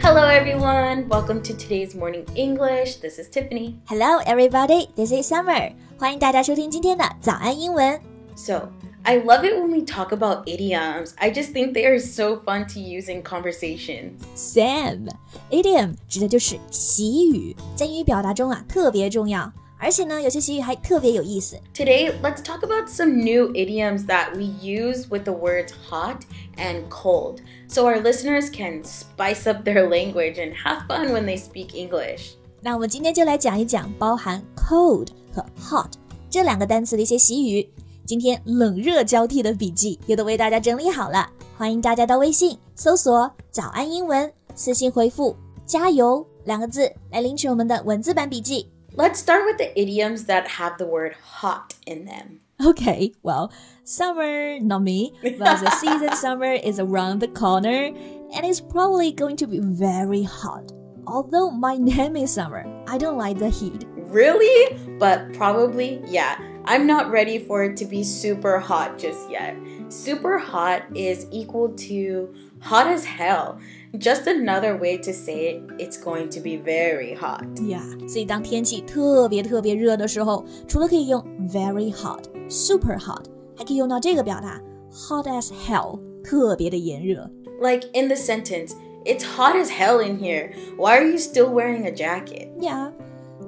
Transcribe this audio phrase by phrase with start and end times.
[0.00, 1.08] Hello, everyone.
[1.08, 2.96] Welcome to today's morning English.
[2.96, 3.80] This is Tiffany.
[3.86, 4.88] Hello, everybody.
[4.94, 5.72] This is Summer.
[5.98, 8.00] 欢迎大家收听今天的早安英文。
[8.34, 8.68] So,
[9.02, 11.12] I love it when we talk about idioms.
[11.16, 14.20] I just think they are so fun to use in conversations.
[14.34, 15.08] Sam,
[15.50, 19.52] idiom 指的就是习语，在英语表达中啊特别重要，
[19.83, 21.57] 而且呢，有些习语还特别有意思。
[21.73, 26.17] Today, let's talk about some new idioms that we use with the words hot
[26.57, 31.35] and cold so our listeners can spice up their language and have fun when they
[31.35, 32.33] speak English.
[32.61, 35.89] 那我们今天就来讲一讲包含 cold 和 hot
[36.29, 37.67] 这两个单词的一些习语。
[38.05, 41.27] 今天冷热交替的笔记也都为大家整理好了，
[41.57, 45.35] 欢迎大家到微信搜索“早安英文”，私信回复
[45.65, 48.69] “加油”两个字来领取我们的文字版笔记。
[48.93, 52.41] Let's start with the idioms that have the word hot in them.
[52.63, 53.51] Okay, well,
[53.85, 59.37] summer, not me, but the season summer is around the corner and it's probably going
[59.37, 60.73] to be very hot.
[61.07, 63.85] Although my name is Summer, I don't like the heat.
[63.95, 64.77] Really?
[64.99, 66.37] But probably, yeah.
[66.64, 69.54] I'm not ready for it to be super hot just yet.
[69.88, 72.28] Super hot is equal to
[72.60, 73.58] hot as hell.
[73.96, 77.44] Just another way to say it, it's going to be very hot.
[77.56, 83.24] Yeah，所以当天气特别特别热的时候，除了可以用 very hot、super hot，
[83.56, 84.60] 还可以用到这个表达
[84.92, 87.30] hot as hell，特别的炎热。
[87.60, 88.72] Like in the sentence,
[89.04, 90.50] it's hot as hell in here.
[90.76, 92.48] Why are you still wearing a jacket?
[92.60, 92.90] Yeah.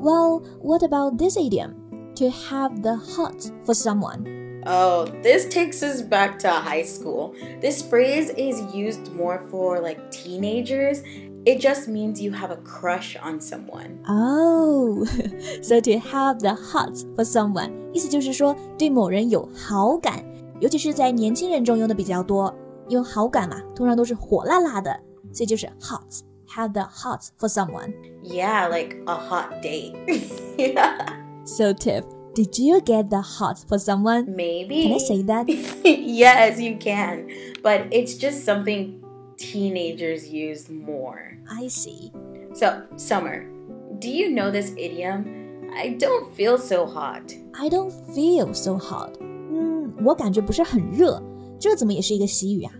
[0.00, 1.74] Well, what about this idiom?
[2.23, 4.61] to have the hots for someone.
[4.65, 7.33] Oh, this takes us back to high school.
[7.59, 11.01] This phrase is used more for like teenagers.
[11.45, 13.99] It just means you have a crush on someone.
[14.07, 15.03] Oh,
[15.61, 20.23] so to have the hots for someone，意思就是说对某人有好感，
[20.61, 22.53] 尤其是在年轻人中用的比较多。
[22.89, 24.97] 因为好感嘛，通常都是火辣辣的，
[25.33, 26.21] 所以就是 hot。
[26.55, 27.93] Have the hots for someone.
[28.23, 29.93] Yeah, like a hot date.
[30.57, 31.07] yeah.
[31.45, 32.03] So, Tiff,
[32.34, 34.34] did you get the hot for someone?
[34.34, 34.82] maybe.
[34.84, 35.48] Can I say that?
[35.84, 37.28] yes, you can.
[37.62, 39.02] But it's just something
[39.36, 41.36] teenagers use more.
[41.50, 42.12] I see.
[42.54, 43.44] So, Summer,
[43.98, 45.70] do you know this idiom?
[45.74, 47.34] I don't feel so hot.
[47.54, 49.16] I don't feel so hot.
[49.20, 51.22] 嗯，我感觉不是很热，
[51.58, 52.72] 这怎么也是一个习语啊？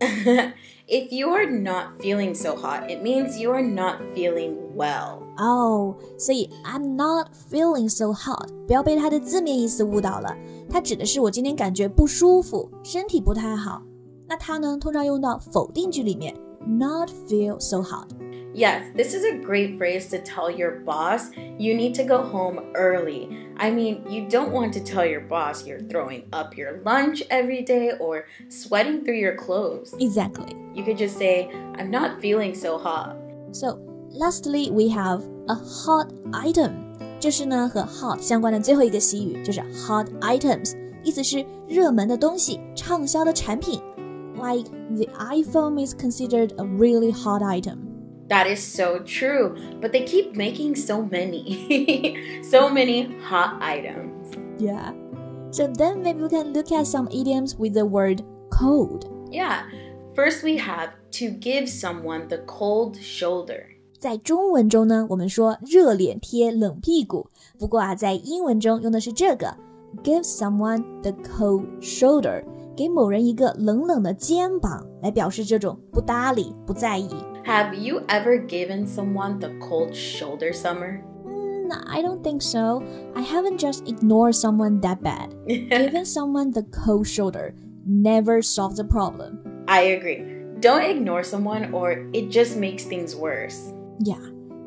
[0.87, 5.19] if you are not feeling so hot, it means you are not feeling well.
[5.37, 10.35] 哦，所以 I'm not feeling so hot，不要被它的字面意思误导了。
[10.69, 13.81] 它指的是我今天感觉不舒服，身体不太好。
[14.27, 16.35] 那它呢，通常用到否定句里面，
[16.65, 18.07] not feel so hot。
[18.53, 21.29] Yes, this is a great phrase to tell your boss
[21.59, 23.27] you need to go home early.
[23.57, 27.63] I mean, you don't want to tell your boss you're throwing up your lunch every
[27.63, 29.93] day or sweating through your clothes.
[29.99, 30.55] Exactly.
[30.73, 33.17] You could just say, I'm not feeling so hot.
[33.51, 33.77] So
[34.09, 36.95] lastly, we have a hot item。
[37.19, 43.81] 这是呢和 hot 相关的最后一个习语，就是 hot items，意思是热门的东西、畅销的产品。
[44.35, 47.77] Like the iPhone is considered a really hot item.
[48.29, 54.33] That is so true, but they keep making so many, so many hot items.
[54.57, 54.93] Yeah.
[55.51, 59.05] So then maybe we can look at some idioms with the word cold.
[59.31, 59.63] Yeah.
[60.15, 63.67] First, we have to give someone the cold shoulder.
[63.99, 69.55] 在中文中呢，我们说热脸贴冷屁股，不过啊，在英文中用的是这个，
[70.03, 72.43] give someone the cold shoulder，
[72.79, 77.09] 给某人一个冷冷的肩膀，来表示这种不搭理、不在意。
[77.45, 81.01] Have you ever given someone the cold shoulder, Summer?
[81.25, 82.81] Mm, I don't think so.
[83.13, 85.29] I haven't just ignored someone that bad.
[85.47, 87.53] Giving someone the cold shoulder
[87.85, 89.39] never solves a problem.
[89.67, 90.23] I agree.
[90.59, 93.71] Don't ignore someone or it just makes things worse.
[93.99, 94.21] Yeah.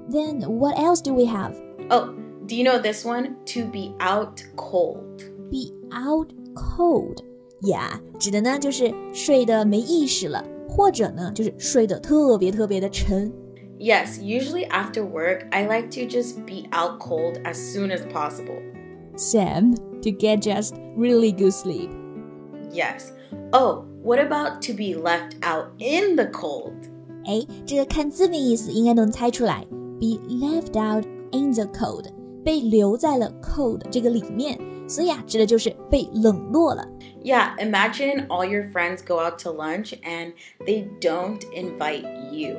[0.09, 1.55] Then what else do we have?
[1.91, 2.15] Oh,
[2.47, 3.37] do you know this one?
[3.47, 5.23] To be out cold.
[5.51, 7.23] be out cold.
[7.63, 13.33] Yeah，指的呢就是睡得没意识了，或者呢就是睡得特别特别的沉。
[13.79, 18.61] Yes, usually after work, I like to just be out cold as soon as possible.
[19.17, 21.91] Sam, to get just really good sleep.
[22.73, 23.13] Yes.
[23.53, 26.75] Oh, what about to be left out in the cold?
[27.25, 29.65] 哎，这个看字面意思应该能猜出来。
[30.01, 32.07] Be left out in the cold，
[32.45, 34.59] 被留在了 cold 这个里面，
[34.89, 36.87] 所以啊，指的就是被冷落了。
[37.23, 40.33] Yeah, imagine all your friends go out to lunch and
[40.65, 42.57] they don't invite you.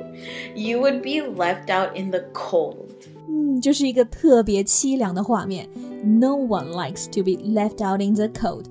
[0.54, 2.90] You would be left out in the cold.
[3.28, 5.68] 嗯，这是一个特别凄凉的画面。
[6.04, 8.64] No one likes to be left out in the cold,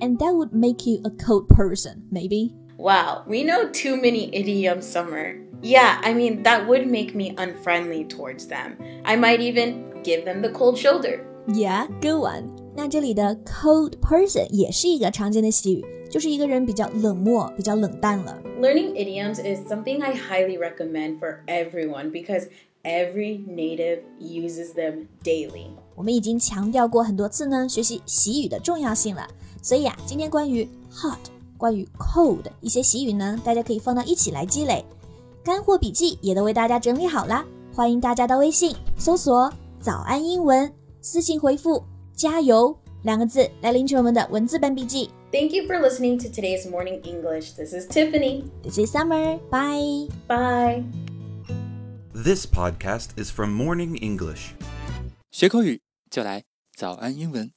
[0.00, 2.52] and that would make you a cold person, maybe.
[2.76, 5.34] Wow, we know too many idioms, Summer.
[5.62, 8.76] Yeah, I mean, that would make me unfriendly towards them.
[9.02, 11.20] I might even give them the cold shoulder.
[11.48, 12.44] Yeah, good one.
[12.76, 18.40] 那这里的 cold person 也是一个常见的习语，就是一个人比较冷漠、比较冷淡了。
[18.60, 22.46] Learning idioms is something I highly recommend for everyone because
[22.84, 25.70] every native uses them daily.
[25.96, 29.26] 我们已经强调过很多次呢，学习习语的重要性了。
[29.60, 31.18] 所以啊，今天关于 hot、
[31.56, 34.84] 关于 cold 一些习语呢，大家可以放到一起来积累。
[35.43, 39.51] 干货笔记也都为大家整理好啦，欢迎大家到微信搜索
[39.81, 41.83] “早安英文”，私信回复
[42.15, 42.73] “加油”
[43.03, 45.09] 两个字来领取我们的文字版笔记。
[45.33, 47.55] Thank you for listening to today's morning English.
[47.57, 48.45] This is Tiffany.
[48.63, 49.37] This is Summer.
[49.49, 50.07] Bye.
[50.27, 50.83] Bye.
[52.13, 54.51] This podcast is from Morning English.
[55.31, 56.43] 学口语就来
[56.77, 57.53] 早安英文。